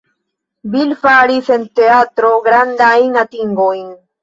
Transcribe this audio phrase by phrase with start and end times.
[0.75, 3.89] Bill faris en teatro grandajn atingojn.